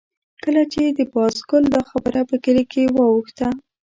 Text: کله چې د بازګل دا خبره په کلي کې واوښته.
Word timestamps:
کله 0.43 0.63
چې 0.73 0.81
د 0.97 0.99
بازګل 1.13 1.63
دا 1.75 1.81
خبره 1.91 2.21
په 2.29 2.35
کلي 2.43 2.63
کې 2.71 2.83
واوښته. 2.95 3.47